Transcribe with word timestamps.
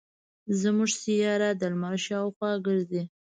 زمونږ 0.61 0.91
سیاره 1.01 1.49
د 1.59 1.61
لمر 1.71 1.95
شاوخوا 2.05 2.51
ګرځي. 2.65 3.03